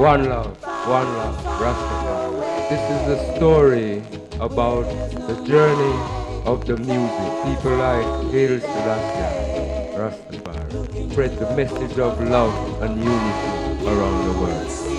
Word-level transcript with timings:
One 0.00 0.30
love, 0.30 0.56
one 0.88 1.12
love, 1.18 1.36
Rastafari. 1.60 2.70
This 2.70 2.80
is 2.88 3.00
the 3.06 3.36
story 3.36 4.02
about 4.40 4.88
the 5.28 5.44
journey 5.44 5.96
of 6.46 6.64
the 6.64 6.78
music. 6.78 7.30
People 7.44 7.76
like 7.76 8.06
Haile 8.32 8.60
Selassie, 8.60 9.92
Rastafari, 10.00 11.12
spread 11.12 11.38
the 11.38 11.54
message 11.54 11.98
of 11.98 12.18
love 12.18 12.80
and 12.80 12.96
unity 12.96 13.86
around 13.86 14.24
the 14.24 14.40
world. 14.40 14.89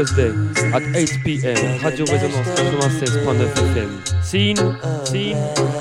Thursday 0.00 0.32
at 0.72 0.82
8 0.96 1.18
pm, 1.24 1.84
Radio 1.84 2.06
Résonance 2.06 2.48
96.9 2.56 3.52
FM. 3.52 4.22
Scene, 4.22 4.56
scene. 5.04 5.79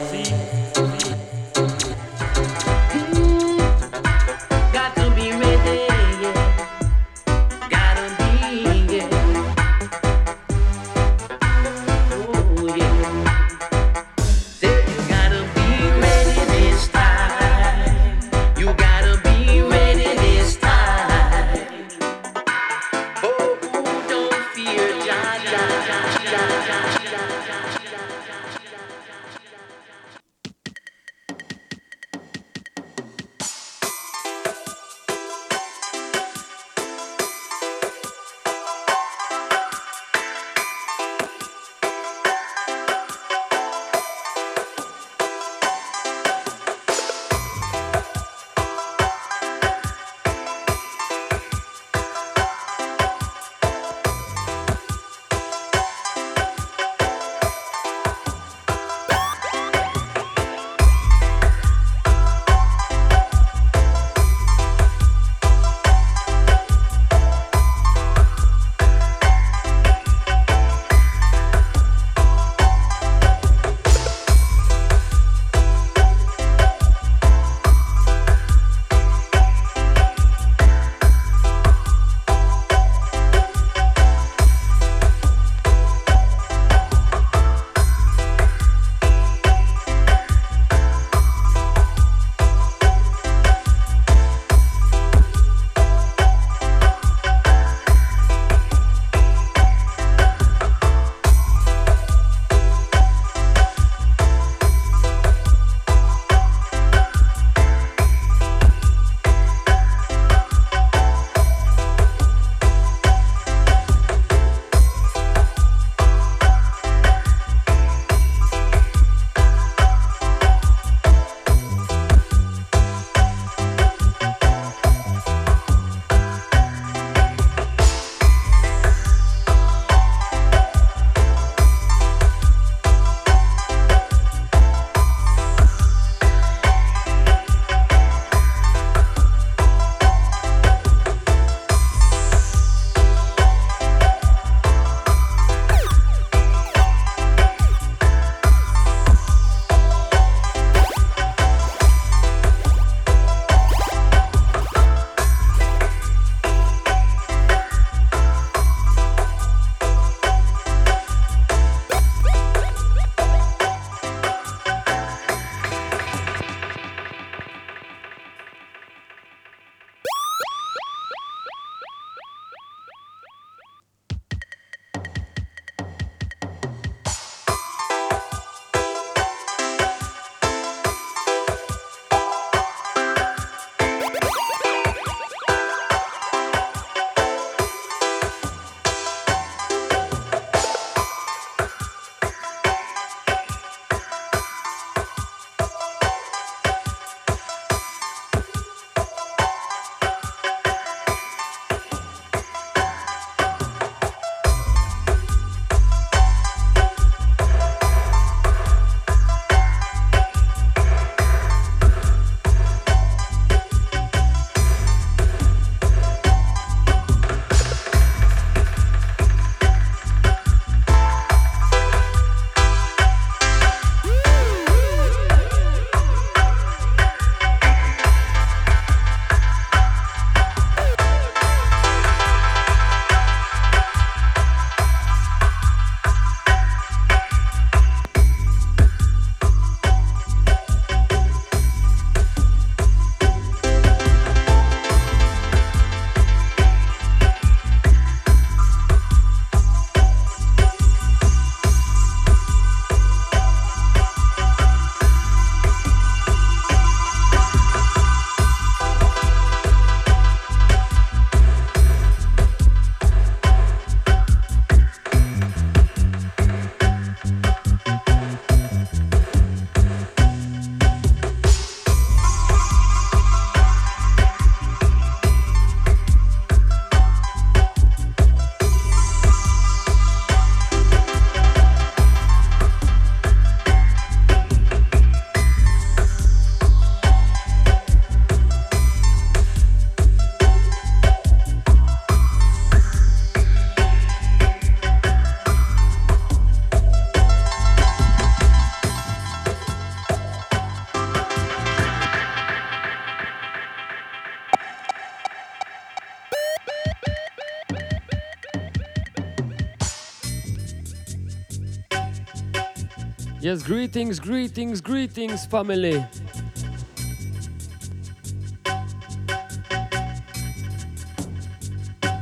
Yes, 313.50 313.63
greetings, 313.63 314.19
greetings, 314.19 314.80
greetings, 314.80 315.48
family. 315.48 316.04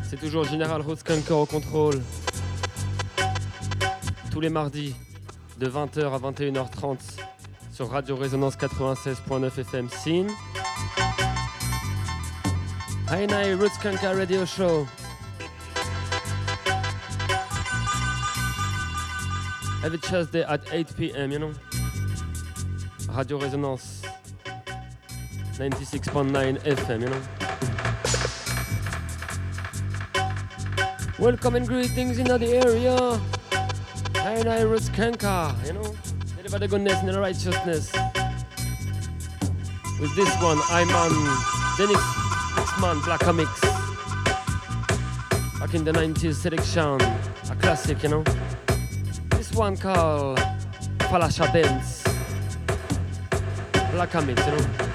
C'est 0.03 0.15
toujours 0.21 0.45
Général 0.45 0.83
Rotskanker 0.83 1.33
au 1.33 1.45
contrôle. 1.45 2.01
Tous 4.31 4.39
les 4.39 4.47
mardis, 4.47 4.95
de 5.59 5.68
20h 5.68 6.13
à 6.13 6.31
21h30 6.31 6.97
sur 7.73 7.89
Radio 7.89 8.15
Résonance 8.15 8.56
96.9 8.56 9.59
FM 9.59 9.89
Scene. 9.89 10.30
Hainai 13.12 13.53
Rotskanker 13.56 14.15
Radio 14.15 14.45
Show. 14.45 14.88
Every 19.87 19.99
Tuesday 19.99 20.43
at 20.43 20.59
8 20.69 20.97
p.m., 20.97 21.31
you 21.31 21.39
know? 21.39 21.53
Radio 23.09 23.39
Résonance 23.39 24.05
96.9 25.53 26.59
FM, 26.59 27.01
you 27.03 27.07
know? 27.07 27.21
Welcome 31.17 31.55
and 31.55 31.65
greetings 31.65 32.19
in 32.19 32.25
the 32.25 32.47
area. 32.65 33.17
And 34.27 34.49
I 34.49 34.65
Kanka, 34.93 35.55
you 35.65 35.71
know? 35.71 35.95
Deliver 36.35 36.59
the 36.59 36.67
goodness 36.67 36.99
and 36.99 37.07
the 37.07 37.21
righteousness. 37.21 37.93
With 40.01 40.13
this 40.17 40.35
one, 40.43 40.59
I'm 40.67 40.89
on 40.89 41.13
the 41.77 41.87
next, 41.87 42.57
next 42.57 42.77
man, 42.81 42.99
Black 43.05 43.25
Mix. 43.33 43.61
Back 45.61 45.73
in 45.73 45.85
the 45.85 45.93
90s 45.93 46.33
selection, 46.33 46.99
a 47.49 47.55
classic, 47.55 48.03
you 48.03 48.09
know? 48.09 48.23
This 49.57 49.62
one 49.62 49.77
called 49.77 50.38
Falasha 51.09 51.51
Dance. 51.51 52.04
Black 53.92 54.13
Mix, 54.24 54.45
you 54.45 54.51
know? 54.51 54.86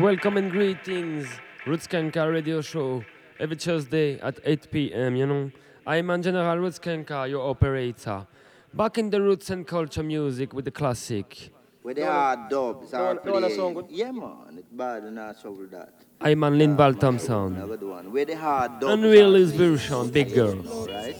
Welcome 0.00 0.36
and 0.36 0.50
greetings. 0.50 1.28
Roots 1.66 1.86
Kanka 1.86 2.30
radio 2.30 2.60
show 2.60 3.04
every 3.38 3.56
Thursday 3.56 4.18
at 4.20 4.38
8 4.44 4.70
p.m. 4.70 5.16
You 5.16 5.26
know, 5.26 5.50
I'm 5.86 6.22
General 6.22 6.56
Roots 6.58 6.78
Kanka, 6.78 7.26
your 7.28 7.48
operator. 7.48 8.26
Back 8.72 8.98
in 8.98 9.10
the 9.10 9.20
roots 9.20 9.50
and 9.50 9.66
culture 9.66 10.02
music 10.02 10.52
with 10.52 10.64
the 10.64 10.70
classic. 10.70 11.50
Where 11.82 11.94
they 11.94 12.02
are 12.02 12.48
dubs 12.48 12.94
are 12.94 13.14
You 13.14 13.20
playing. 13.20 13.86
Yeah, 13.88 14.12
man, 14.12 14.58
it's 14.58 14.70
bad 14.70 15.02
and 15.04 15.18
I 15.18 15.34
show 15.42 15.56
that. 15.70 15.92
I'm 16.20 16.44
on 16.44 16.58
Lynn 16.58 16.76
Baltam 16.76 17.18
sound. 17.18 17.56
Another 17.56 17.86
one. 17.86 18.12
Where 18.12 18.24
they 18.24 18.34
hard 18.34 18.80
dubs 18.80 18.92
Unrealist 18.94 19.54
are 19.54 19.56
playing. 19.56 19.76
version, 19.76 20.10
big 20.10 20.34
girls. 20.34 20.88
Right? 20.88 21.16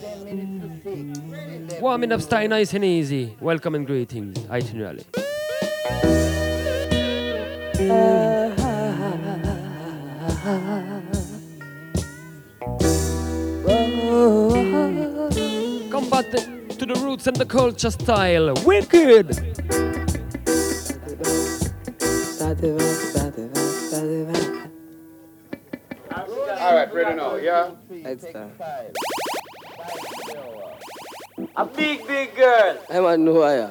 Warming 1.80 2.12
up 2.12 2.20
style 2.20 2.48
nice 2.48 2.74
and 2.74 2.84
easy. 2.84 3.36
Welcome 3.40 3.74
and 3.74 3.86
greetings. 3.86 4.38
Itinerary. 4.50 5.04
Come 10.42 10.56
back 16.08 16.30
to 16.30 16.86
the 16.86 16.98
roots 17.04 17.26
and 17.26 17.36
the 17.36 17.44
culture 17.46 17.90
style. 17.90 18.54
Wicked! 18.64 19.36
All 26.58 26.74
right, 26.74 26.94
ready 26.94 27.14
now, 27.16 27.36
yeah? 27.36 27.72
It's 27.90 28.24
time. 28.32 28.52
A 31.56 31.66
big, 31.66 32.06
big 32.06 32.34
girl. 32.34 32.78
I 32.88 33.00
want 33.00 33.18
to 33.18 33.24
know 33.24 33.34
who 33.34 33.42
I 33.42 33.54
am. 33.56 33.70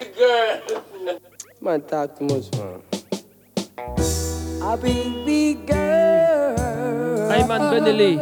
Big 0.00 0.16
girl. 0.16 0.60
Man, 1.66 1.82
talk 1.82 2.16
too 2.16 2.26
much, 2.26 2.46
man. 2.54 2.80
A 4.62 4.76
big, 4.76 5.26
big 5.26 5.66
girl. 5.66 7.32
I'm 7.32 7.50
on 7.50 7.84
Benny 7.84 8.18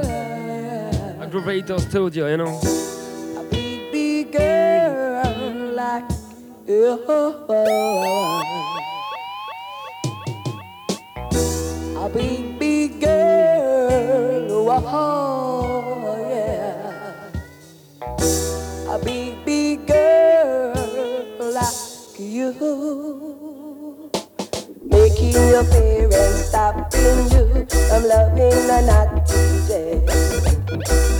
Aggravator 1.21 1.79
Studio, 1.79 2.27
you 2.27 2.39
know. 2.39 2.59
A 3.39 3.45
big, 3.51 3.93
big 3.93 4.33
girl 4.33 5.75
like 5.75 6.09
you. 6.67 7.05
A 11.99 12.09
big, 12.09 12.59
big 12.59 12.99
girl. 12.99 14.71
Oh, 14.87 16.24
you. 22.35 24.11
Making 24.83 25.49
your 25.49 25.65
parents 25.65 26.49
stopping 26.49 27.31
you 27.31 27.67
from 27.87 28.03
loving 28.11 28.71
a 28.71 28.83
natty. 28.83 30.03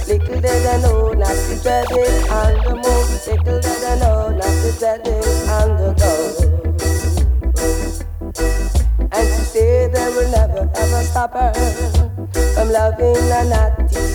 Little 0.09 0.41
did 0.41 0.67
I 0.67 0.77
know 0.83 1.13
not 1.13 1.29
to 1.29 1.55
dread 1.63 1.87
it 1.91 2.31
on 2.31 2.53
the 2.65 2.75
move. 2.83 3.11
Little 3.27 3.61
did 3.61 3.85
I 3.85 3.99
know 4.01 4.29
not 4.31 4.55
to 4.63 4.71
dread 4.79 5.07
it 5.07 5.49
on 5.49 5.69
the 5.79 5.89
go. 6.03 6.13
And 9.13 9.29
she 9.29 9.43
say 9.45 9.87
they 9.87 10.09
will 10.15 10.31
never 10.33 10.71
ever 10.75 11.03
stop 11.05 11.33
her 11.35 11.53
from 12.55 12.69
loving 12.71 13.31
a 13.31 13.45
natty. 13.45 14.14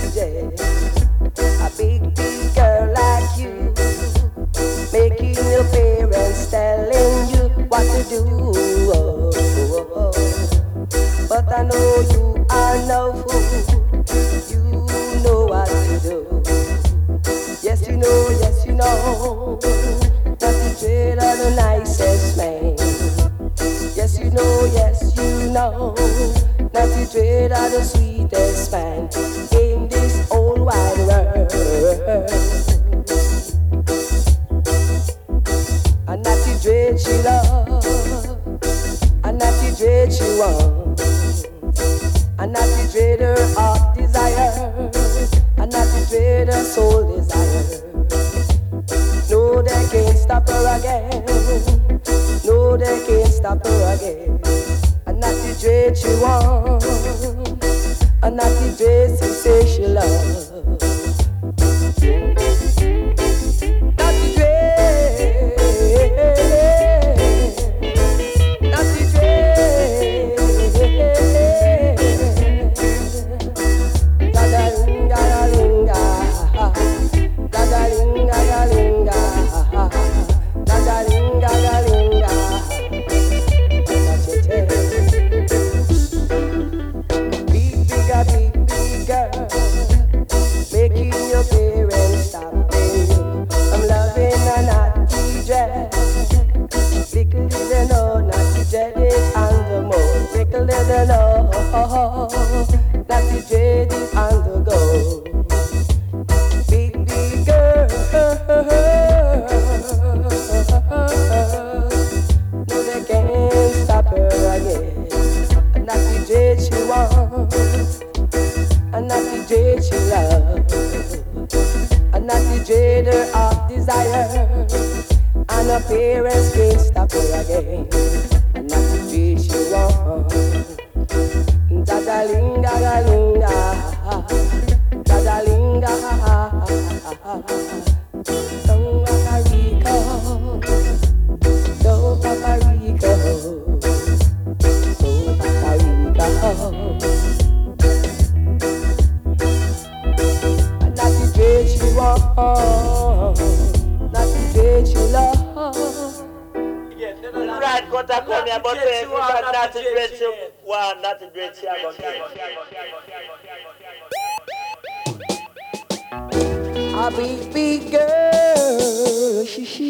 A 169.80 169.82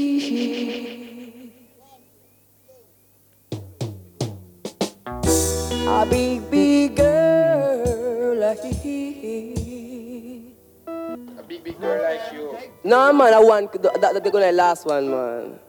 big, 6.07 6.51
big 6.51 6.95
girl 6.95 8.35
like 8.37 8.59
you. 8.85 10.53
A 10.85 11.41
big, 11.41 11.63
big 11.63 11.81
girl 11.81 12.03
like 12.03 12.21
you. 12.31 12.55
No, 12.83 13.11
man, 13.13 13.33
I 13.33 13.39
want 13.39 13.71
that, 13.81 14.21
they're 14.21 14.31
gonna 14.31 14.51
last 14.51 14.85
one, 14.85 15.09
man. 15.09 15.59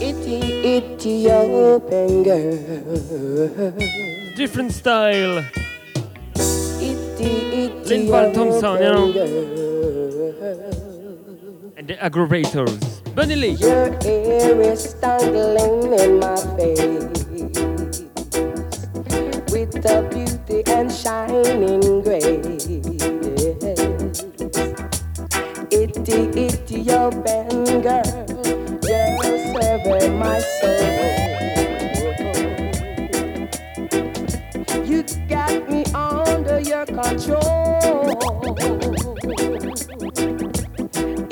Itty, 0.00 0.38
itty, 0.62 1.28
open 1.32 2.22
girl. 2.22 3.72
Different 4.36 4.70
style. 4.72 5.42
Linval 7.20 8.34
Thompson, 8.34 8.74
you 8.74 8.90
know. 8.90 9.04
And 11.76 11.88
the 11.88 11.94
Aggrovators. 11.94 13.14
Bunny 13.14 13.36
Lee. 13.36 13.50
Your 13.52 13.88
ear 14.04 14.60
is 14.60 14.94
in 14.94 16.20
my 16.20 16.36
face 16.56 17.10
with 19.52 19.72
the 19.82 20.06
beauty 20.10 20.62
and 20.70 20.92
shining 20.92 22.02
grace. 22.02 22.68
Itty, 25.72 26.20
itty, 26.40 26.80
your 26.80 27.10
banger. 27.10 28.02
Just 28.82 29.44
serving 29.52 30.18
my 30.18 30.38
soul. 30.38 30.79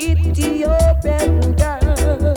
Ethiopian 0.00 1.54
girl, 1.54 2.34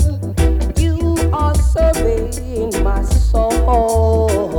you 0.78 1.18
are 1.34 1.56
surveying 1.56 2.84
my 2.84 3.02
soul. 3.02 4.51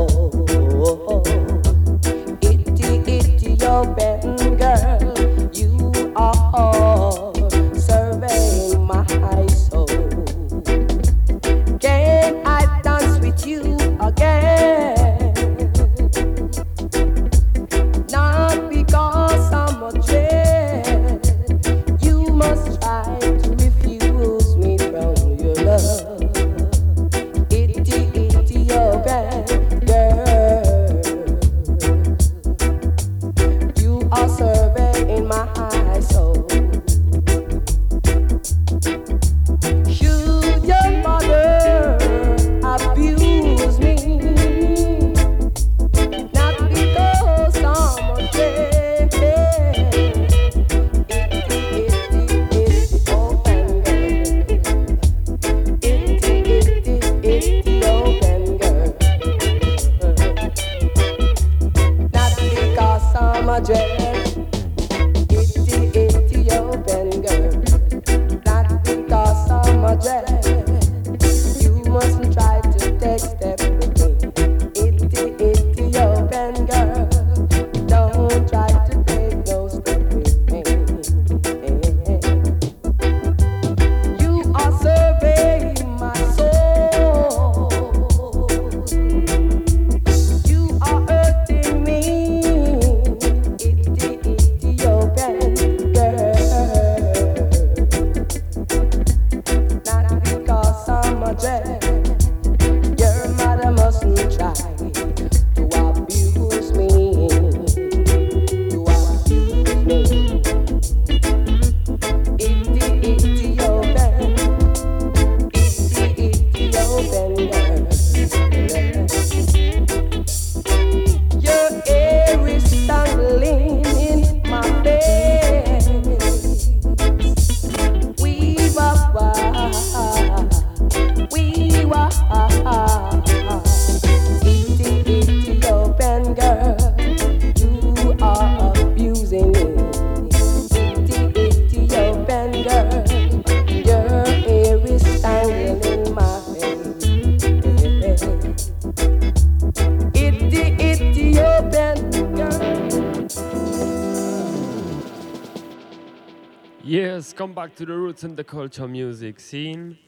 Come 157.43 157.55
back 157.55 157.75
to 157.75 157.85
the 157.85 157.93
Roots 157.93 158.23
and 158.23 158.37
the 158.37 158.45
Culture 158.45 158.87
music 158.87 159.41
scene. 159.41 159.99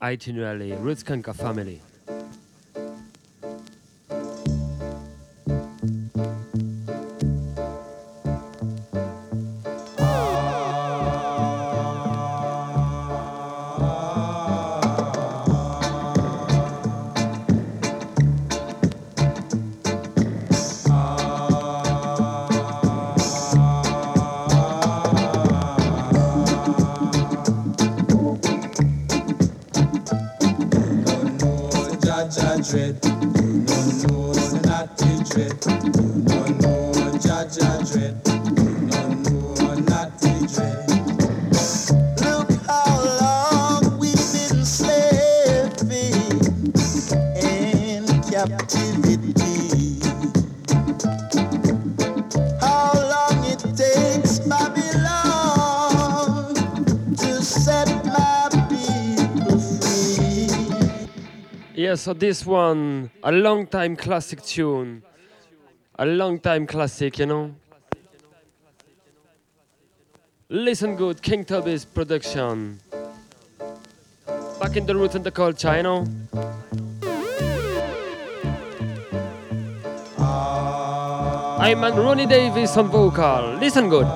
Itinerary, 0.00 0.70
Roots 0.74 1.02
Kanka 1.02 1.34
family. 1.34 1.82
so 62.00 62.14
this 62.14 62.46
one, 62.46 63.10
a 63.22 63.30
long 63.30 63.66
time 63.66 63.94
classic 63.94 64.42
tune. 64.42 65.02
A 65.98 66.06
long 66.06 66.38
time 66.40 66.66
classic, 66.66 67.18
you 67.18 67.26
know? 67.26 67.54
Listen 70.48 70.96
good, 70.96 71.20
King 71.20 71.44
Tubby's 71.44 71.84
production. 71.84 72.80
Back 74.58 74.76
in 74.76 74.86
the 74.86 74.96
roots 74.96 75.14
and 75.14 75.24
the 75.24 75.30
culture, 75.30 75.76
you 75.76 75.82
know? 75.82 76.06
I'm 81.60 81.84
on 81.84 81.96
Ronnie 81.96 82.24
Davis 82.24 82.78
on 82.78 82.88
vocal. 82.88 83.58
Listen 83.60 83.90
good. 83.90 84.06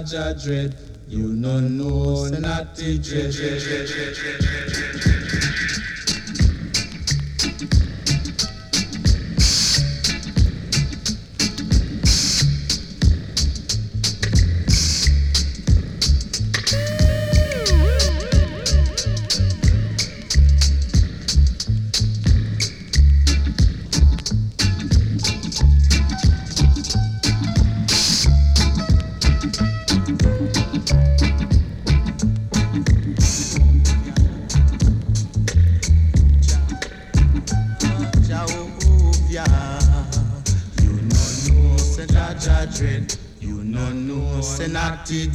Jaja 0.00 0.42
dread. 0.42 0.74
You 1.08 1.28
no 1.34 1.60
know, 1.60 2.26
say 2.26 2.40
natty 2.40 2.98
dread. 2.98 3.32
Jehovah, 3.32 4.49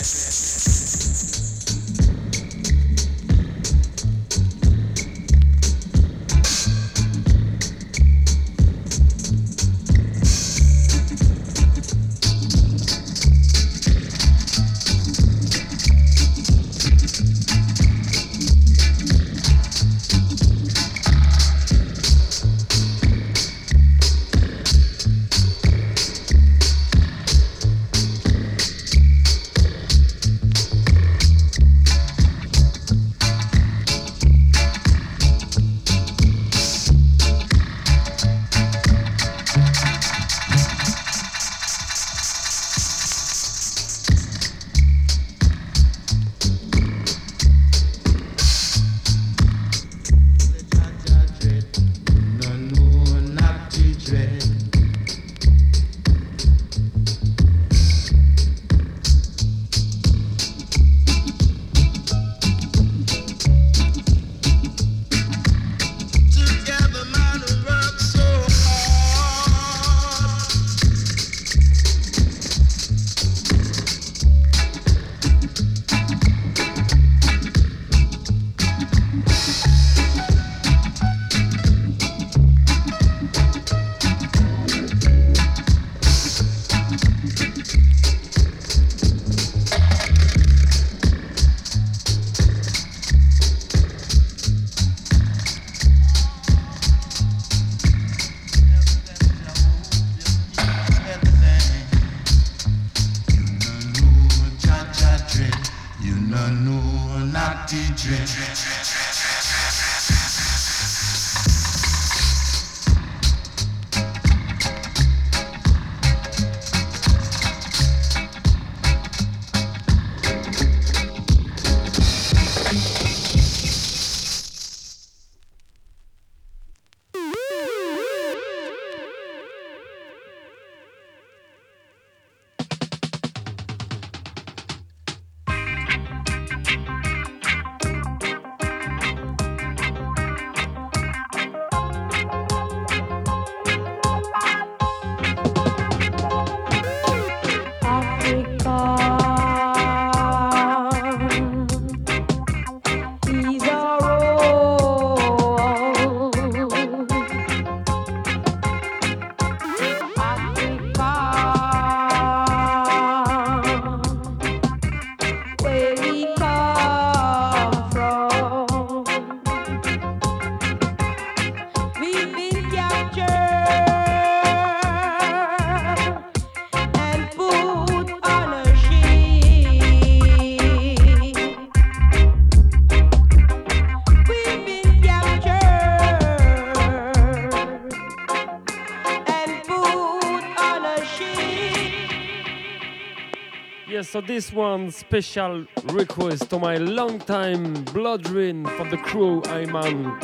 so 194.12 194.20
this 194.20 194.52
one 194.52 194.90
special 194.90 195.64
request 195.84 196.50
to 196.50 196.58
my 196.58 196.76
long 196.76 197.18
time 197.18 197.72
blood 197.94 198.28
ring 198.28 198.62
from 198.76 198.90
the 198.90 198.98
crew, 198.98 199.40
on 199.44 200.20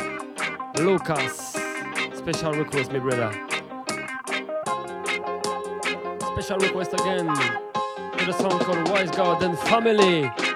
Lucas. 0.75 1.57
Special 2.13 2.53
request, 2.53 2.91
my 2.91 2.99
brother. 2.99 3.31
Special 6.33 6.57
request 6.59 6.93
again 6.93 7.25
to 8.19 8.25
the 8.27 8.33
song 8.33 8.59
called 8.59 8.89
Wise 8.89 9.09
Garden 9.09 9.57
Family. 9.57 10.48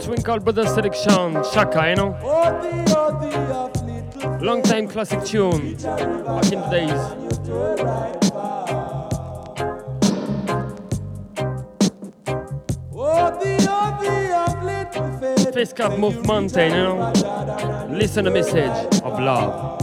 Twinkle 0.00 0.40
Brothers 0.40 0.72
selection, 0.74 1.44
Shaka, 1.52 1.90
you 1.90 1.96
know? 1.96 2.16
Long 4.40 4.62
time 4.62 4.88
classic 4.88 5.22
tune, 5.24 5.76
back 5.76 6.50
in 6.50 6.60
the 6.60 6.68
days. 6.70 7.00
Fisk 15.54 15.80
up 15.80 15.98
Move 15.98 16.26
Mountain, 16.26 16.72
you 16.72 16.76
know? 16.76 17.12
Listen 17.90 18.24
to 18.24 18.30
message 18.30 19.02
of 19.02 19.20
love. 19.20 19.79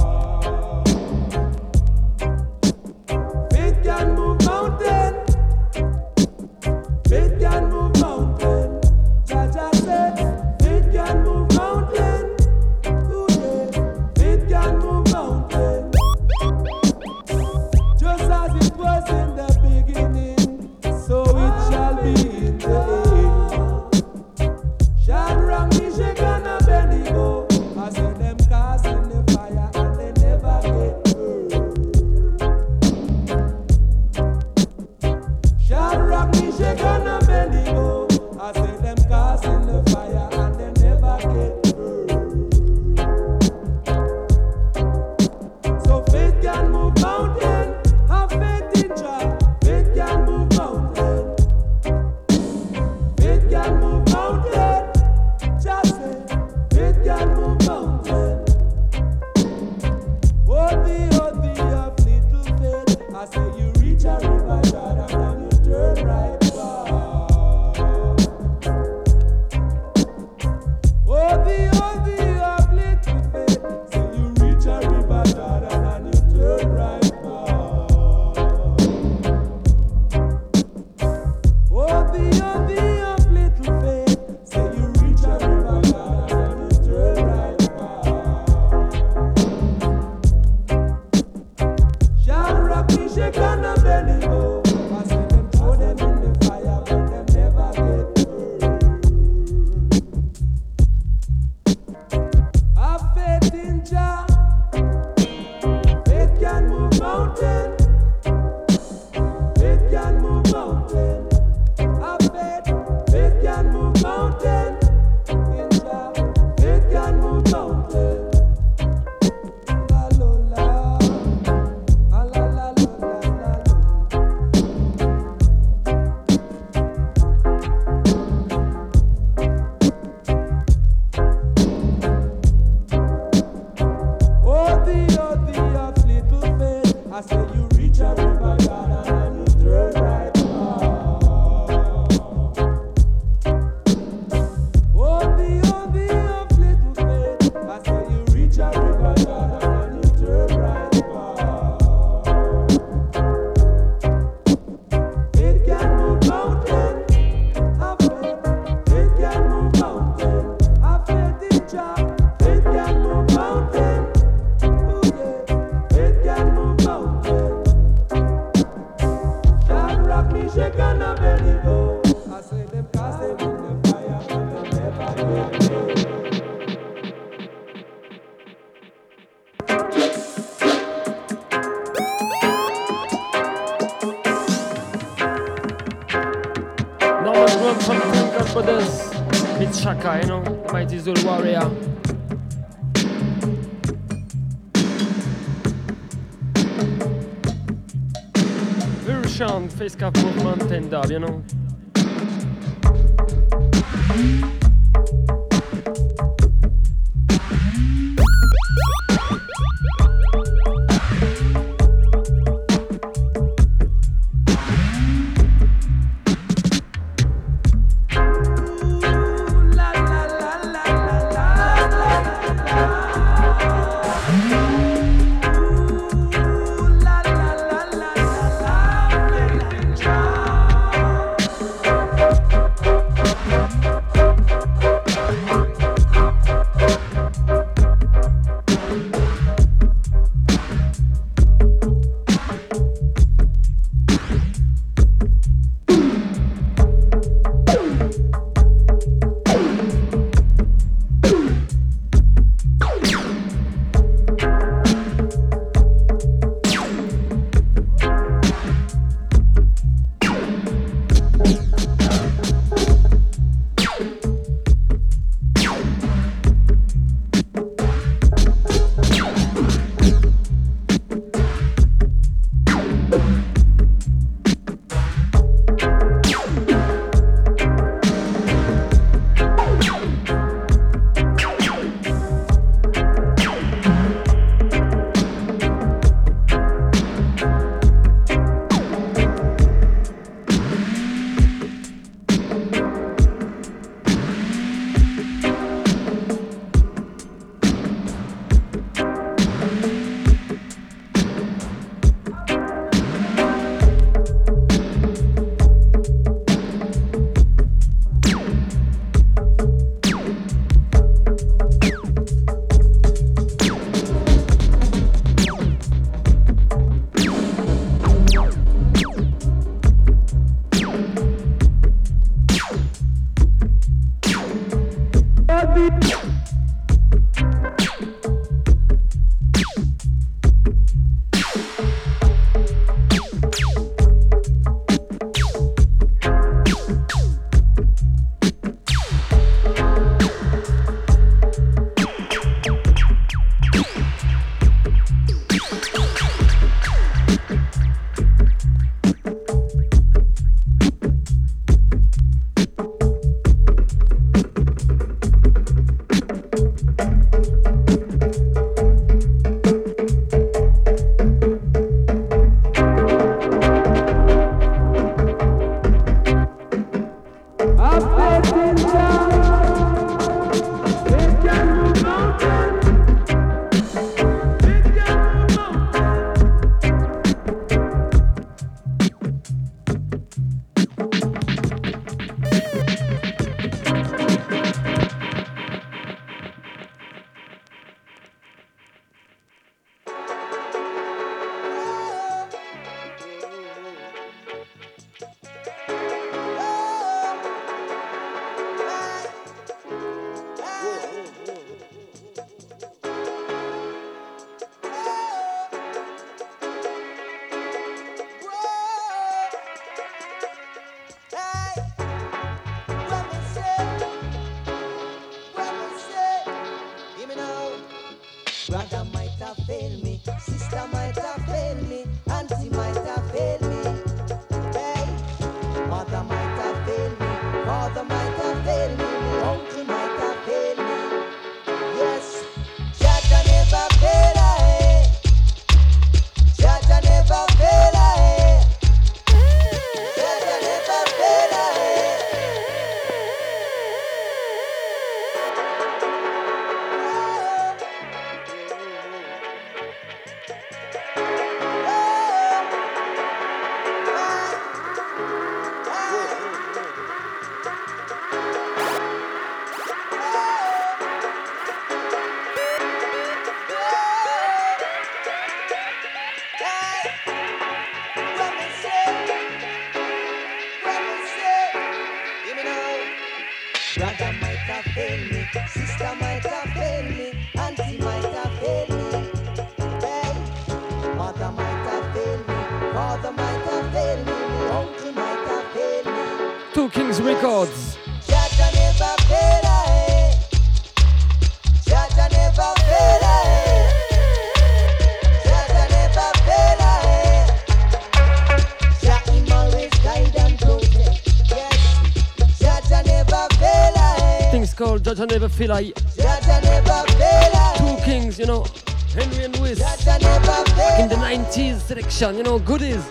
Judge 505.00 505.20
I 505.20 505.26
never 505.26 505.50
feel 505.50 505.70
like. 505.70 505.94
Never 506.18 506.42
feel 506.42 507.52
like. 507.54 507.78
Two 507.78 508.04
kings, 508.04 508.40
you 508.40 508.46
know, 508.46 508.66
Henry 509.14 509.44
and 509.46 509.58
Louis. 509.60 509.80
Never 509.80 509.98
feel 509.98 510.14
like. 510.14 511.00
In 511.00 511.10
the 511.10 511.16
90s 511.16 511.82
selection, 511.82 512.38
you 512.38 512.44
know, 512.44 512.60
goodies. 512.60 513.04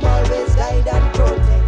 Morris, 0.00 0.54
guide 0.54 0.88
and 0.88 1.14
protect. 1.14 1.59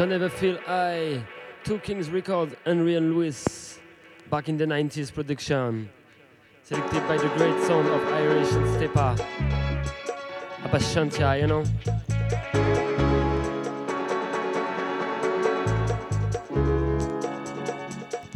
I 0.00 0.04
Never 0.04 0.28
Feel 0.28 0.58
I, 0.66 1.24
Two 1.64 1.78
Kings 1.78 2.10
Record, 2.10 2.54
Henry 2.66 2.96
and 2.96 3.14
Louis, 3.14 3.80
back 4.30 4.48
in 4.48 4.58
the 4.58 4.66
90s 4.66 5.10
production, 5.12 5.88
selected 6.64 7.06
by 7.08 7.16
the 7.16 7.28
great 7.36 7.58
sound 7.62 7.88
of 7.88 8.02
Iration 8.12 8.62
Steppas, 8.74 9.18
Abashanti-I, 10.64 11.36
you 11.36 11.46
know. 11.46 11.64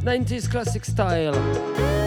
Nineties 0.03 0.49
classic 0.49 0.87
style. 0.87 2.00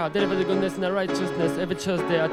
Kanka, 0.00 0.14
deliver 0.14 0.34
the 0.34 0.44
goodness 0.44 0.74
and 0.76 0.82
the 0.82 0.90
righteousness 0.90 1.58
every 1.58 1.76
Tuesday 1.76 2.18
at 2.18 2.30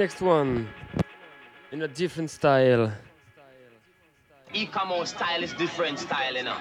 next 0.00 0.22
one. 0.22 0.66
In 1.72 1.82
a 1.82 1.88
different 1.88 2.30
style. 2.30 2.90
E-commerce 4.54 5.10
style 5.10 5.42
is 5.42 5.52
different 5.52 5.98
style, 5.98 6.34
you 6.34 6.42
know. 6.42 6.56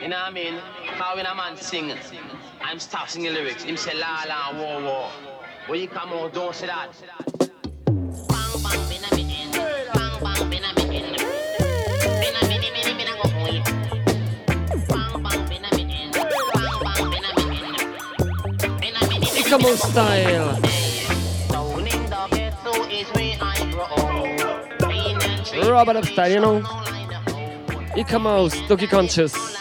You 0.00 0.06
know 0.06 0.20
what 0.20 0.28
I 0.28 0.30
mean? 0.30 0.54
How 0.98 1.16
when 1.16 1.26
a 1.26 1.34
man 1.34 1.56
sing, 1.56 1.92
I'm 2.62 2.78
stop 2.78 3.08
singing 3.08 3.34
lyrics. 3.34 3.64
Him 3.64 3.76
say 3.76 3.94
la 3.94 4.22
la 4.28 4.56
war 4.56 4.80
war. 4.80 5.10
When 5.66 5.80
you 5.80 5.88
come 5.88 6.10
out, 6.12 6.34
don't 6.34 6.54
say 6.54 6.68
that. 6.68 6.90
E-commerce 19.40 19.82
style. 19.82 20.32
Robert 20.32 20.54
up 20.54 20.58
style, 20.58 20.71
you 26.30 26.40
know. 26.40 26.58
E-commerce, 27.96 28.54
Doki 28.68 28.88
Conscious. 28.88 29.51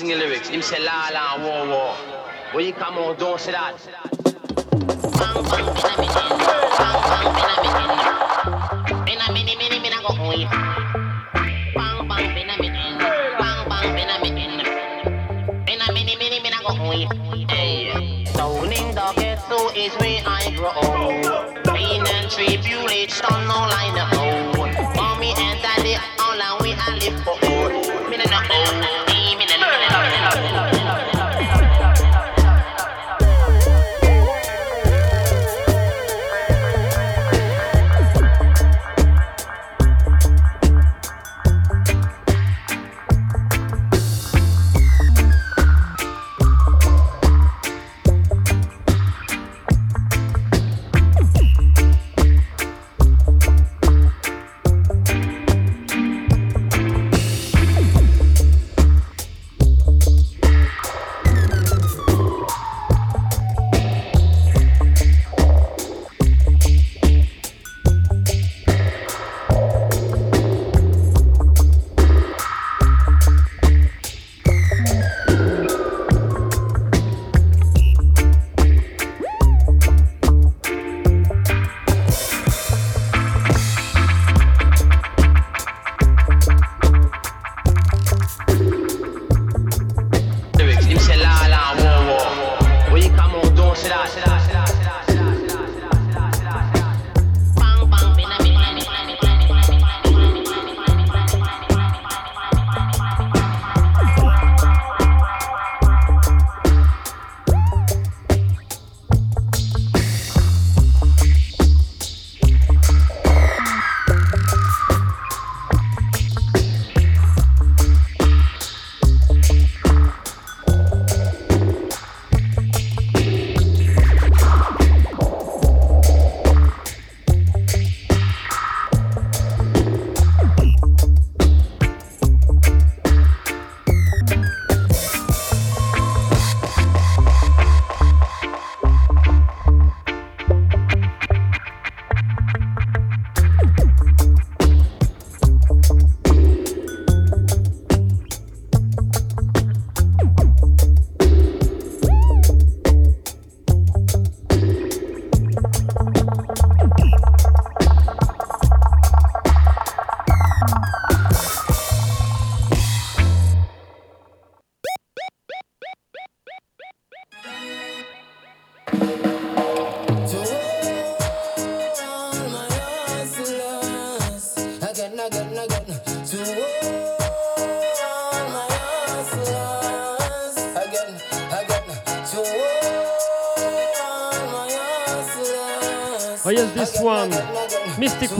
Stop 0.00 0.08
singing 0.08 0.18
lyrics. 0.18 0.48
Him 0.48 0.62
say 0.62 0.82
la 0.82 1.10
la 1.12 1.36
war 1.44 1.68
war. 1.68 1.94
When 2.54 2.64
you 2.64 2.72
come 2.72 2.94
out, 2.94 3.18
don't 3.18 3.38
say 3.38 3.52
that. 3.52 3.99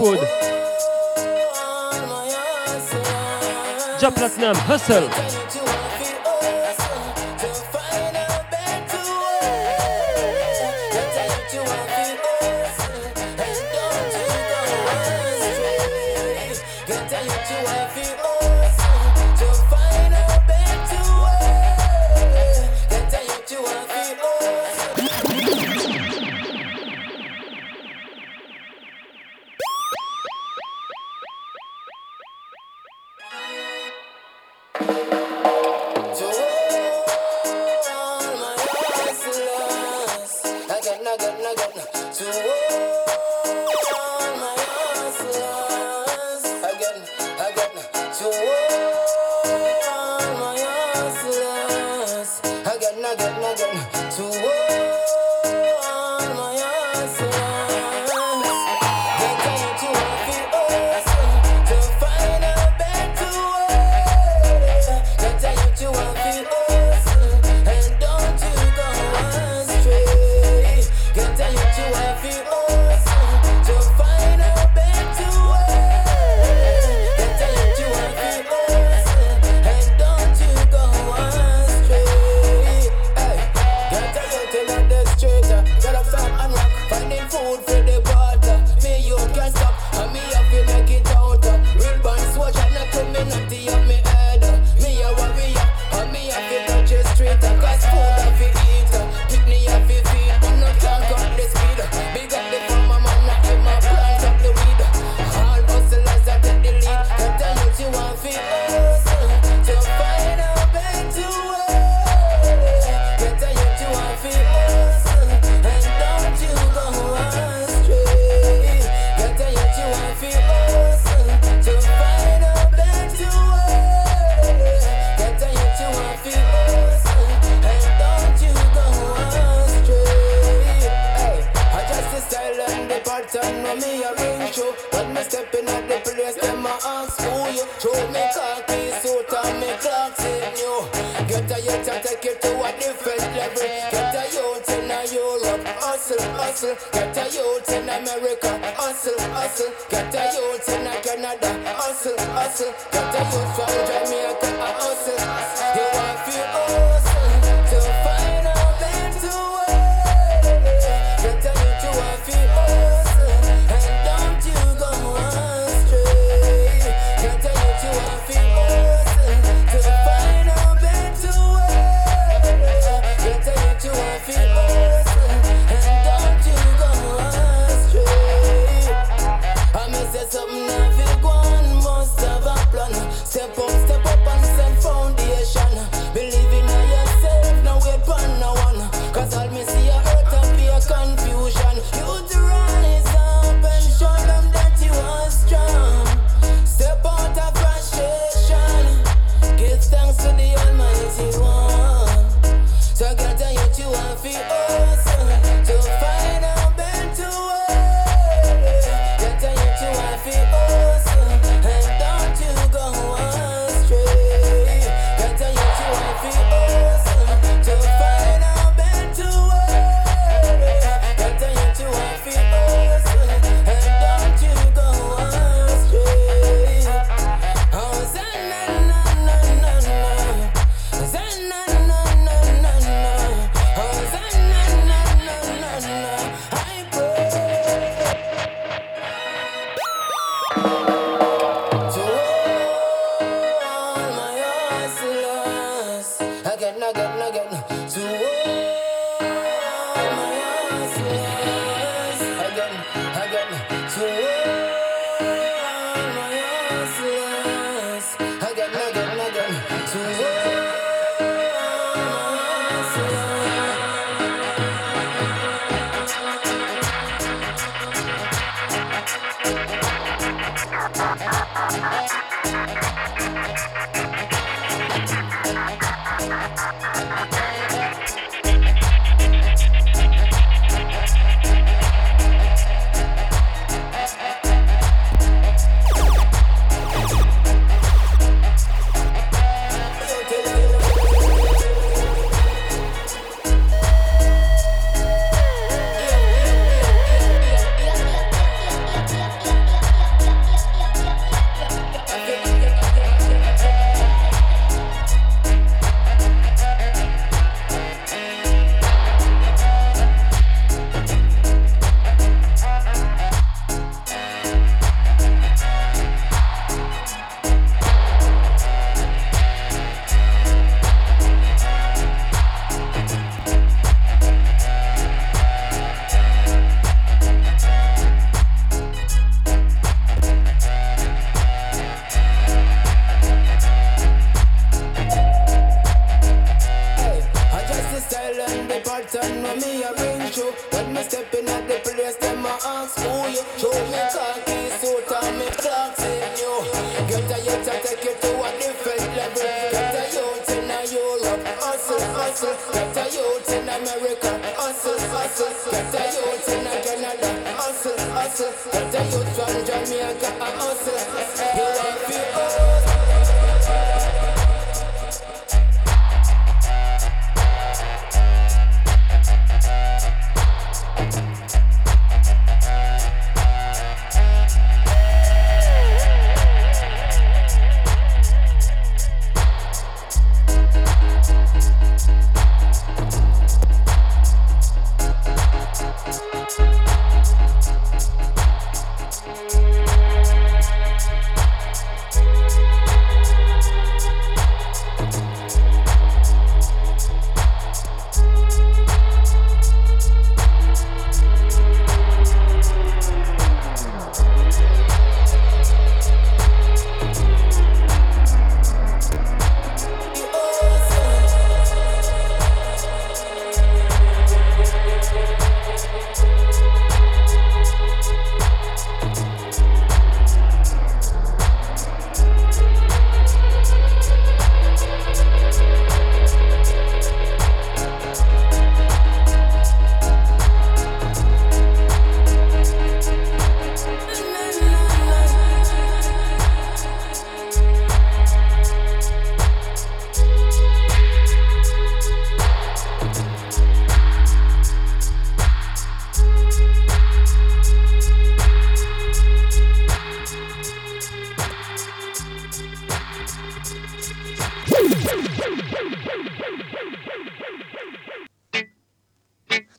Blackwood. 0.01 0.21
Job 4.01 4.15
Platinum, 4.15 4.57
hustle. 4.57 5.40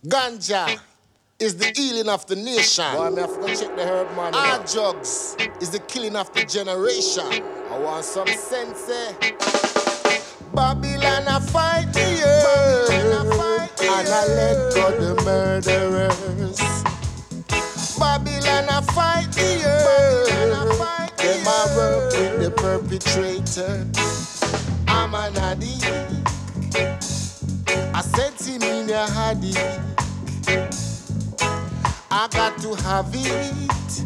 Ganja 0.05 0.79
is 1.37 1.55
the 1.57 1.71
healing 1.75 2.09
of 2.09 2.25
the 2.25 2.35
nation. 2.35 2.91
Boy, 2.95 3.11
me 3.11 3.21
have 3.21 3.39
to 3.39 3.55
check 3.55 3.75
the 3.75 3.85
herb 3.85 4.07
man. 4.15 4.33
Our 4.33 4.65
drugs 4.65 5.37
is 5.59 5.69
the 5.69 5.77
killing 5.77 6.15
of 6.15 6.33
the 6.33 6.43
generation. 6.43 7.43
I 7.69 7.77
want 7.77 8.03
some 8.03 8.27
sense. 8.27 8.89
Eh? 8.89 9.31
Babylon, 10.55 11.27
I 11.27 11.39
fight 11.39 11.93
the 11.93 12.23
earth. 12.25 12.89
And 13.79 14.07
I 14.09 14.25
let 14.25 14.73
go 14.73 14.89
the 14.99 15.23
murderers. 15.23 16.59
Babylon, 17.99 18.69
I 18.69 18.81
fight 18.93 19.31
the 19.33 19.63
earth. 19.67 20.29
Them 21.17 21.47
I 21.47 21.73
work 21.77 22.11
with 22.13 22.41
the 22.41 22.49
perpetrator. 22.49 23.85
I'm 24.87 25.13
an 25.13 25.37
addict. 25.37 25.85
I 27.93 28.01
said 28.01 28.35
to 28.39 28.57
me, 28.57 28.91
a 28.91 29.05
addict. 29.05 29.90
I 32.13 32.27
got 32.27 32.57
to 32.61 32.75
have 32.75 33.09
it. 33.13 34.03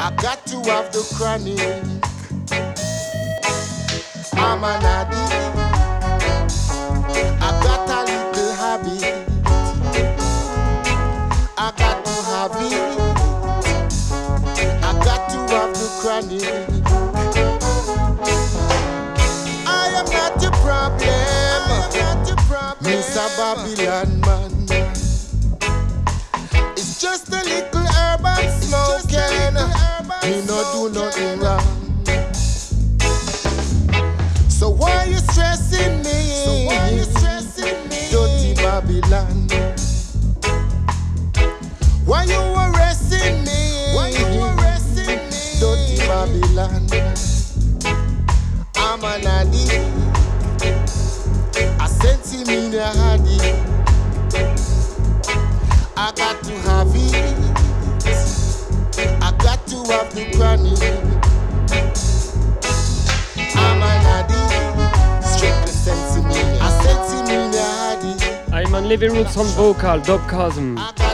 I 0.00 0.10
got 0.20 0.44
to 0.46 0.56
have 0.68 0.90
the 0.92 1.06
chronic. 1.14 1.60
I'm 4.34 4.64
an 4.64 4.82
addict. 4.82 5.32
I 7.40 7.50
got 7.62 7.88
a 7.88 8.02
little 8.10 8.52
habit. 8.54 9.04
I 11.56 11.72
got 11.78 12.04
to 12.04 12.16
have 12.26 12.56
it. 12.58 12.98
I 14.82 14.92
got 15.04 15.30
to 15.30 15.38
have 15.54 15.72
the 15.74 15.88
chronic. 16.00 16.42
I 19.64 19.70
am 19.94 20.06
not 20.06 20.42
your 20.42 20.50
problem, 20.64 21.86
not 21.94 22.26
your 22.26 22.36
problem. 22.48 22.92
Mr. 22.92 23.26
Babylon. 23.38 24.23
Olivia 68.94 69.10
Roots 69.10 69.36
on 69.36 69.46
vocal, 69.56 69.98
Doc 70.02 70.30
Chasm. 70.30 71.13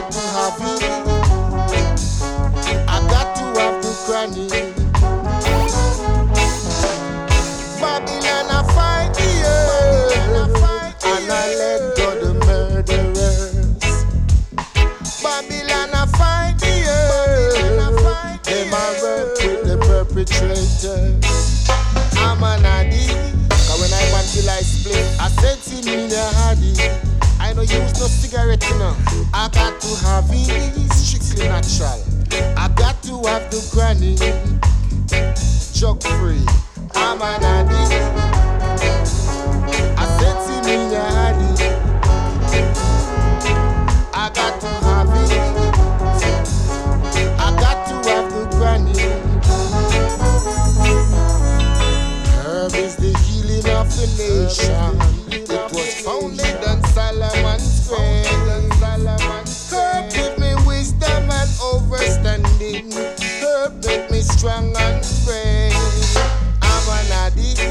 song 64.61 64.75
and 64.77 65.01
praise. 65.25 66.17
I'm 66.61 66.87
an 66.89 67.11
addict. 67.25 67.61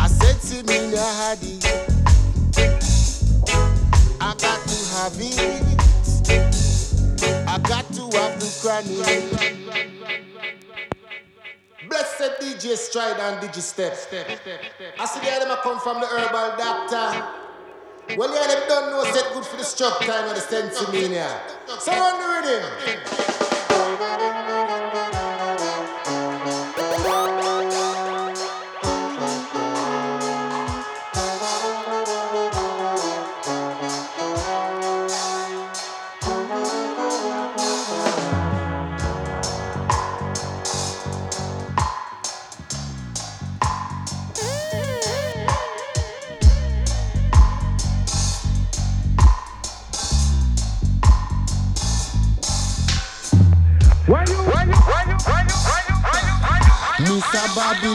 I 0.00 0.06
said 0.08 0.38
to 0.48 0.56
me, 0.66 0.90
no 0.90 0.98
haddy. 0.98 1.58
I 4.20 4.34
got 4.38 4.60
to 4.68 4.78
have 4.94 5.18
it. 5.18 5.30
I 7.48 7.58
got 7.58 7.86
to 7.92 8.02
have 8.18 8.34
the 8.40 8.48
cranny. 8.60 8.96
Blessed 11.88 12.40
DJ 12.40 12.76
Stride 12.76 13.18
and 13.18 13.36
DJ 13.42 13.60
Step. 13.60 13.96
step, 13.96 14.26
step, 14.26 14.60
step. 14.76 14.94
I 14.98 15.04
see 15.06 15.20
the 15.20 15.44
them 15.44 15.56
come 15.62 15.80
from 15.80 16.00
the 16.00 16.06
herbal 16.06 16.56
doctor. 16.56 17.26
Well, 18.16 18.34
yeah, 18.34 18.46
them 18.46 18.68
don't 18.68 18.90
know 18.90 19.04
set 19.12 19.32
good 19.32 19.44
for 19.44 19.56
the 19.56 19.64
struck 19.64 20.00
time 20.00 20.28
Understand, 20.28 20.72
to 20.72 20.92
me, 20.92 21.08
in. 21.08 21.40
So 21.78 21.92
on 21.92 22.20
the 22.20 22.48
rhythm. 22.48 23.31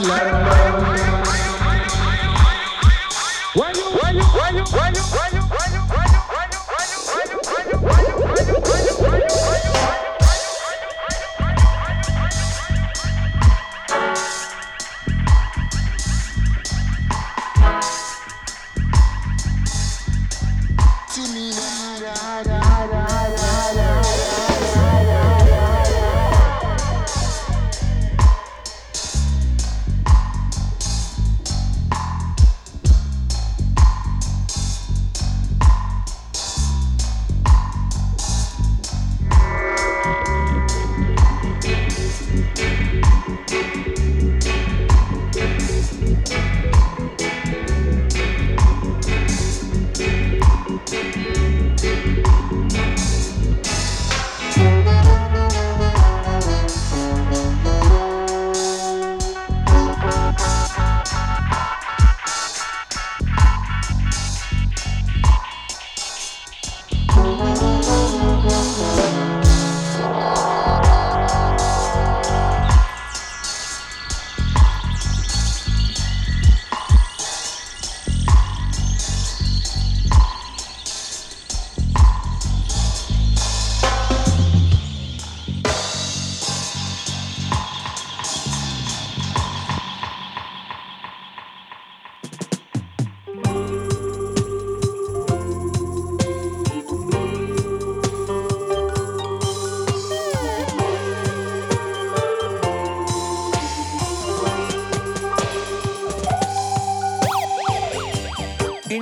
love. 0.07 0.56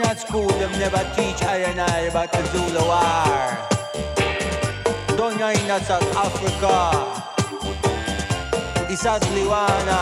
at 0.06 0.20
school, 0.20 0.48
them 0.48 0.72
never 0.80 1.04
teach 1.16 1.42
I 1.44 1.58
and 1.70 1.80
I 1.80 2.00
about 2.12 2.32
the 2.32 2.44
Zulu 2.52 2.84
war. 2.92 3.58
Down 5.18 5.38
know 5.40 5.50
in 5.50 5.84
South 5.84 6.16
Africa, 6.16 6.76
it's 8.92 9.06
as 9.06 9.22
Liwana. 9.34 10.02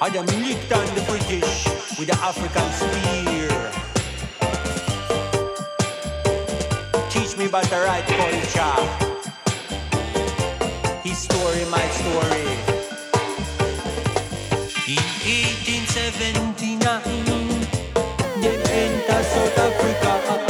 I 0.00 0.10
them 0.10 0.26
licked 0.42 0.72
on 0.72 0.86
the 0.94 1.02
British 1.08 1.66
with 1.98 2.08
the 2.08 2.18
African 2.30 2.68
spear. 2.80 3.50
Teach 7.10 7.36
me 7.38 7.46
about 7.46 7.64
the 7.64 7.80
right 7.88 8.06
culture. 8.20 8.76
His 11.02 11.18
story, 11.18 11.64
my 11.70 11.86
story. 11.98 12.46
He, 14.86 14.96
he. 14.96 15.63
79 15.94 17.00
Nhân 18.42 18.64
in 18.72 18.92
ta 19.08 19.22
South 19.22 19.58
Africa. 19.58 20.43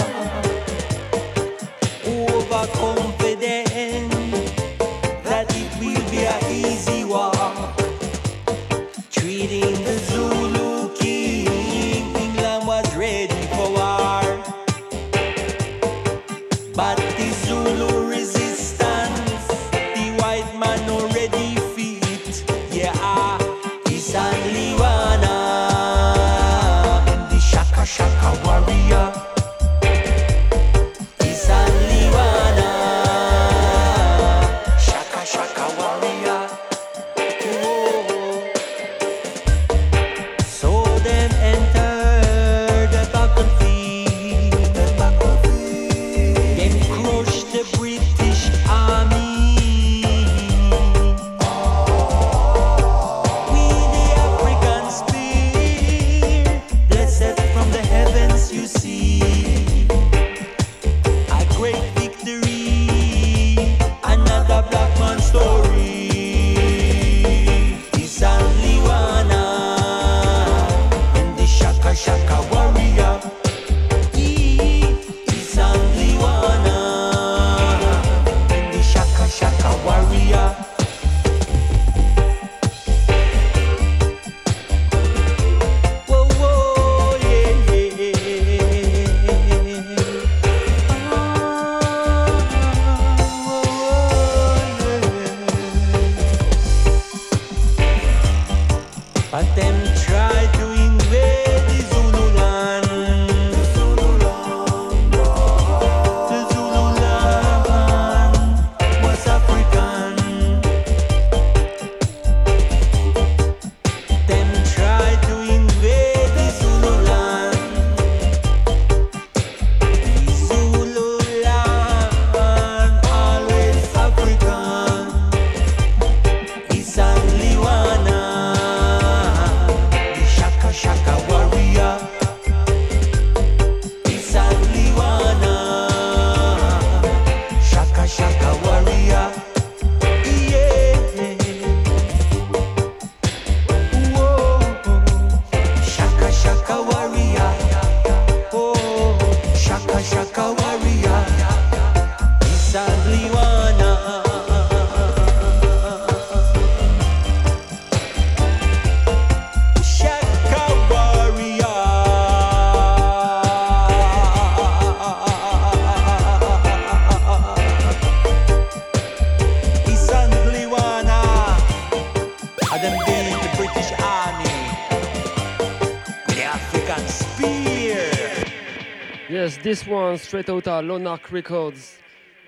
straight 180.35 180.51
out 180.51 180.67
of 180.67 180.85
Lone 180.87 181.07
Ark 181.07 181.31
Records, 181.31 181.97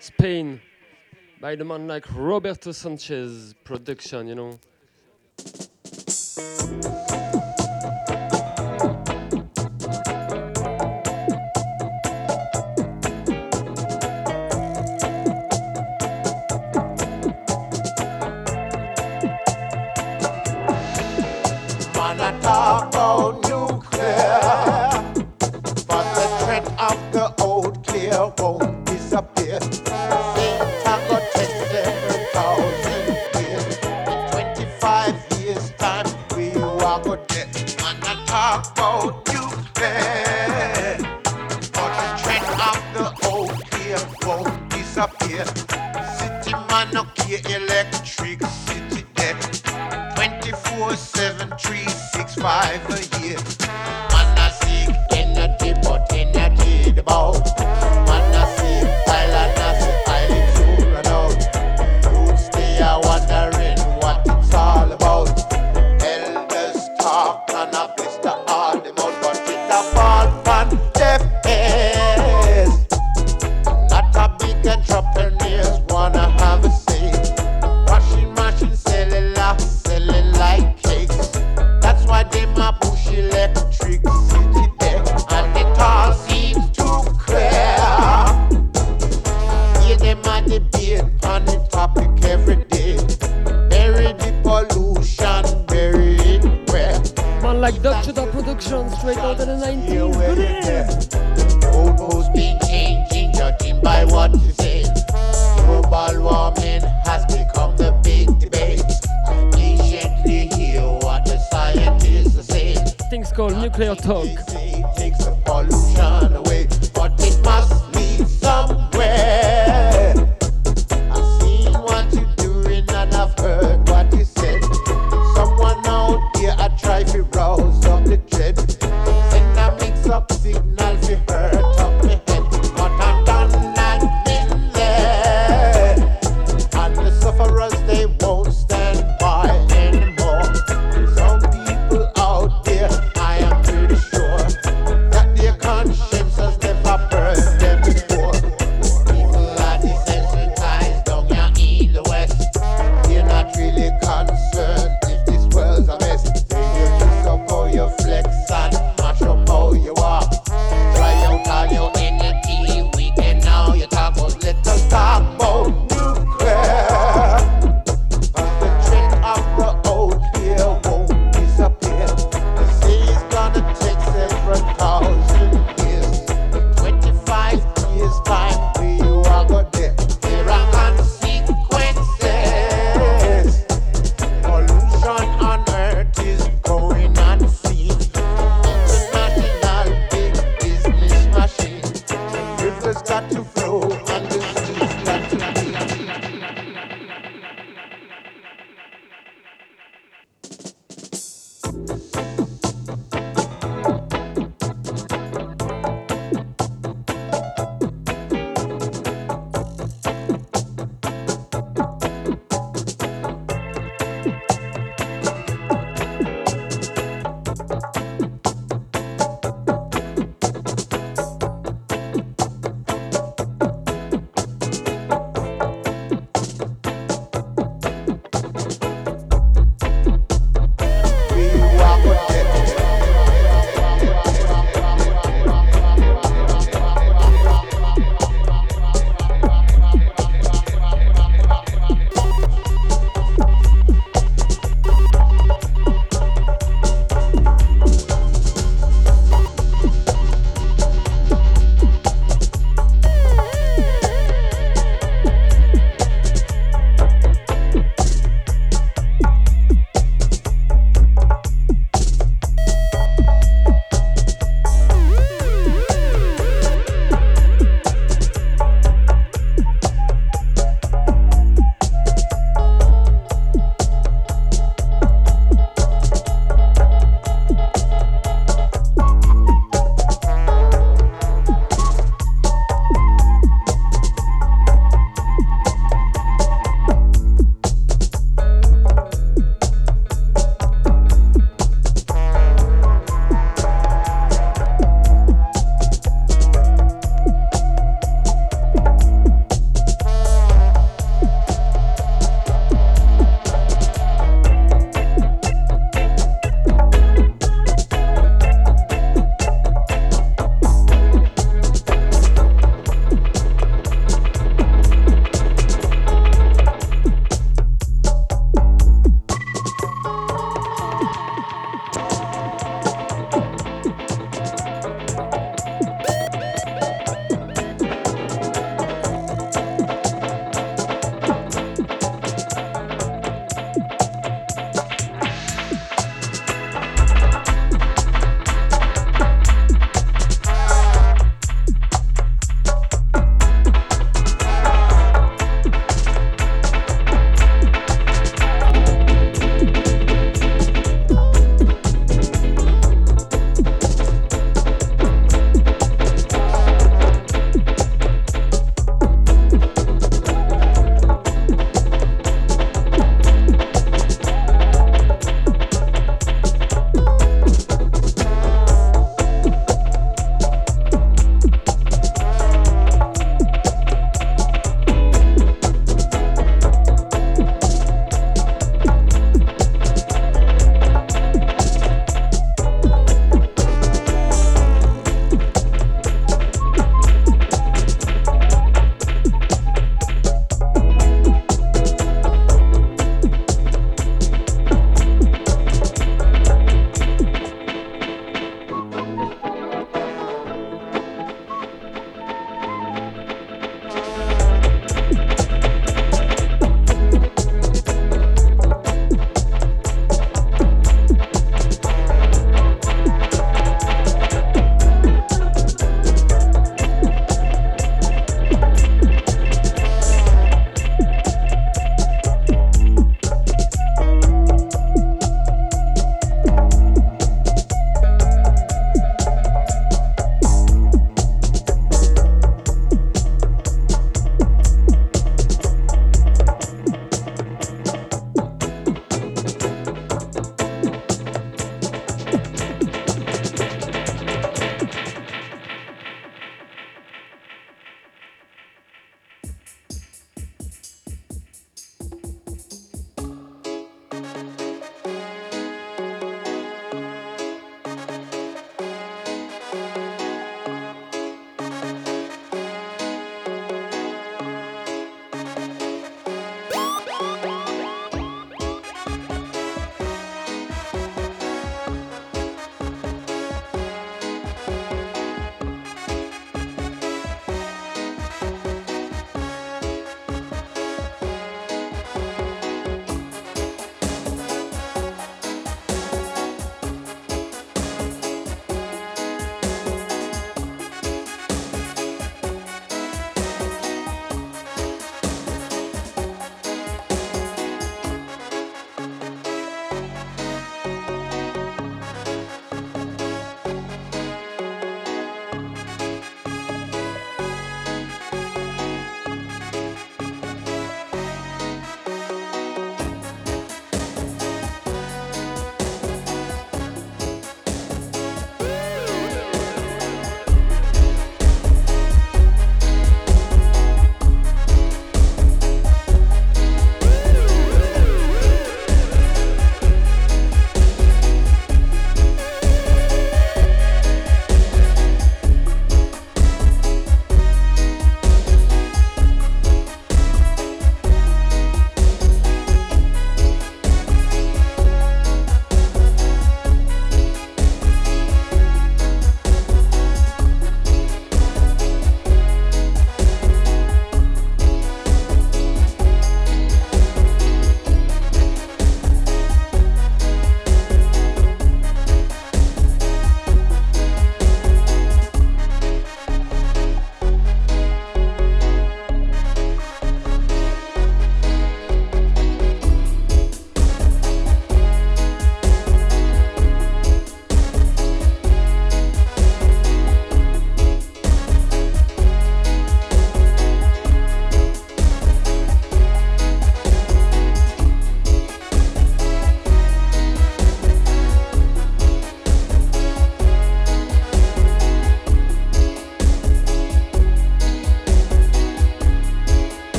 Spain, 0.00 0.60
by 1.40 1.54
the 1.54 1.64
man 1.64 1.86
like 1.86 2.12
Roberto 2.12 2.72
Sanchez 2.72 3.54
production, 3.62 4.26
you 4.26 4.34
know. 4.34 4.58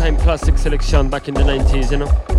Time 0.00 0.16
classic 0.16 0.56
selection 0.56 1.10
back 1.10 1.28
in 1.28 1.34
the 1.34 1.42
90s, 1.42 1.90
you 1.90 1.98
know. 1.98 2.29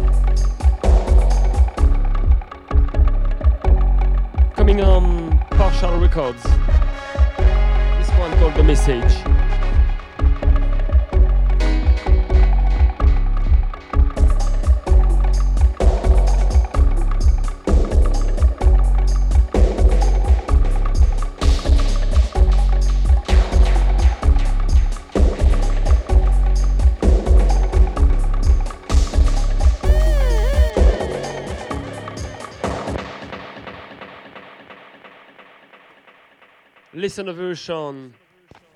Listen 37.11 37.25
to 37.25 37.33
version. 37.33 38.13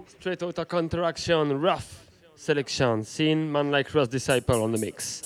Straight 0.07 0.43
out 0.43 0.59
of 0.59 0.67
counteraction, 0.67 1.57
rough 1.57 2.05
selection. 2.35 3.05
Seen 3.05 3.49
man 3.49 3.71
like 3.71 3.95
Ross 3.95 4.09
Disciple 4.09 4.61
on 4.61 4.73
the 4.73 4.77
mix. 4.77 5.24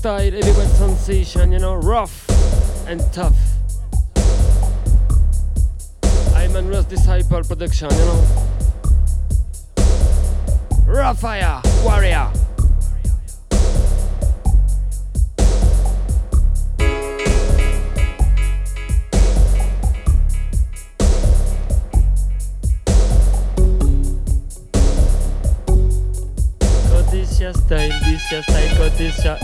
Style, 0.00 0.32
heavyweight 0.32 0.70
sensation, 0.70 1.52
you 1.52 1.58
know, 1.58 1.74
rough 1.74 2.26
and 2.88 3.02
tough. 3.12 3.36
I'm 6.34 6.56
a 6.56 6.62
Ross 6.62 6.86
Disciple 6.86 7.42
production, 7.42 7.90
you 7.90 7.98
know. 8.06 8.39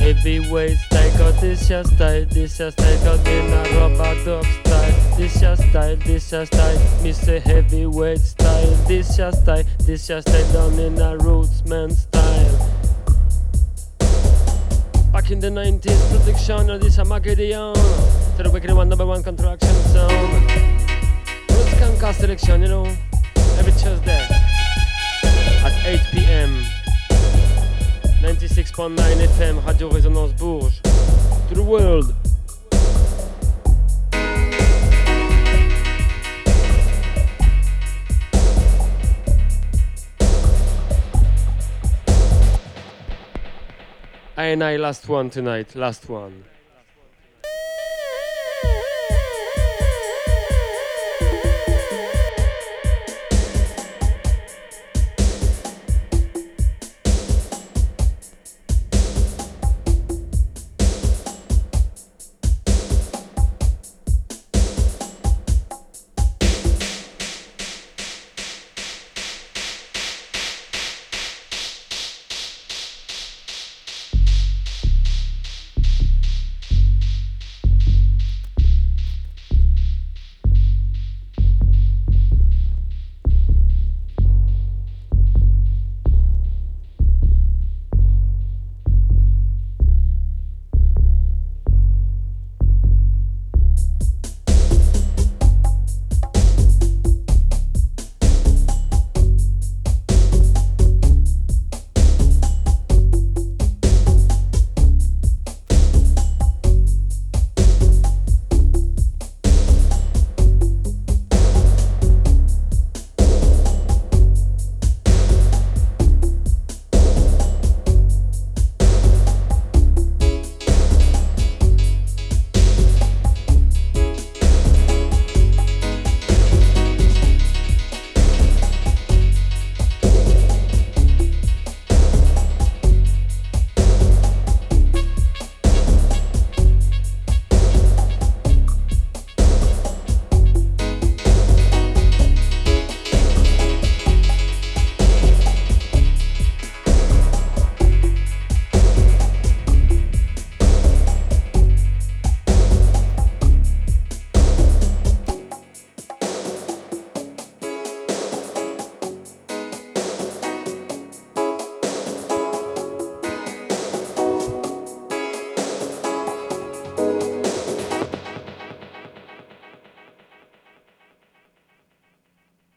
Heavyweight 0.07 0.79
style, 0.79 1.33
this 1.41 1.69
your 1.69 1.83
style, 1.83 2.25
this 2.27 2.61
your 2.61 2.71
style, 2.71 3.05
got 3.05 3.27
in 3.27 3.53
a 3.53 3.63
rubber 3.77 4.25
dub 4.25 4.45
style, 4.45 5.17
this 5.17 5.43
your 5.43 5.57
style, 5.57 5.97
this 5.97 6.31
your 6.31 6.47
style, 6.47 6.79
say 7.13 7.41
heavyweight 7.41 8.21
style, 8.21 8.71
this 8.87 9.19
your 9.19 9.33
style, 9.33 9.65
this 9.81 10.09
your 10.09 10.23
style, 10.23 10.53
down 10.53 10.79
in 10.79 10.97
a 10.99 11.19
rootsman 11.19 11.91
style. 11.91 12.71
Back 15.13 15.33
in 15.33 15.41
the 15.41 15.49
90s, 15.49 16.11
production 16.13 16.71
of 16.71 16.81
this 16.81 17.01
Armageddon, 17.01 17.75
to 17.75 18.43
the 18.45 18.51
wicked 18.53 18.71
one, 18.71 18.89
number 18.89 19.07
one 19.07 19.25
contraction 19.25 19.75
sound. 19.91 20.33
Roots 21.51 21.75
Skankers 21.75 22.15
selection, 22.15 22.63
you 22.63 22.69
know, 22.69 22.85
every 23.59 23.73
Tuesday 23.73 24.25
at 25.65 25.85
8 25.85 26.01
p.m. 26.13 26.76
96.9 28.23 28.97
FM, 28.97 29.65
Radio 29.67 29.91
Résonance 29.91 30.33
Bourges. 30.37 30.81
To 31.49 31.55
the 31.55 31.63
world. 31.63 32.15
I 44.39 44.47
and 44.47 44.63
I 44.63 44.77
last 44.77 45.09
one 45.09 45.31
tonight, 45.31 45.75
last 45.75 46.09
one. 46.09 46.45